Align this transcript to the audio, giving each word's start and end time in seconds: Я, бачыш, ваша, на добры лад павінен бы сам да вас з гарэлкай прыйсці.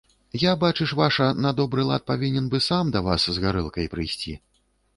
Я, 0.43 0.53
бачыш, 0.61 0.93
ваша, 1.01 1.27
на 1.45 1.51
добры 1.59 1.85
лад 1.91 2.07
павінен 2.11 2.49
бы 2.55 2.63
сам 2.71 2.91
да 2.99 3.05
вас 3.11 3.29
з 3.35 3.47
гарэлкай 3.47 3.85
прыйсці. 3.95 4.37